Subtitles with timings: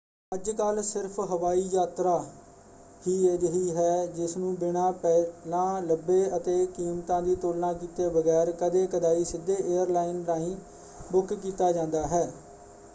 [0.31, 2.13] ਅੱਜਕੱਲ੍ਹ ਸਿਰਫ਼ ਹਵਾਈ ਯਾਤਰਾ
[3.03, 9.61] ਹੀ ਅਜਿਹੀ ਹੈ ਜਿਸਨੂੰ ਬਿਨਾਂ ਪਹਿਲਾਂ ਲੱਭੇ ਅਤੇ ਕੀਮਤਾਂ ਦੀ ਤੁਲਨਾ ਕੀਤੇ ਬਗੈਰ ਕਦੇ-ਕਦਾਈ ਸਿੱਧੇ
[9.67, 10.55] ਏਅਰਲਾਈਨ ਰਾਹੀਂ
[11.11, 12.27] ਬੁੱਕ ਕੀਤਾ ਜਾਂਦਾ ਹੈ।